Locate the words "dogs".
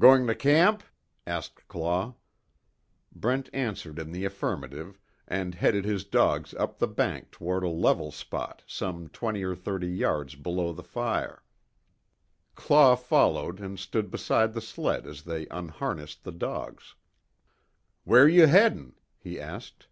6.02-6.54, 16.32-16.94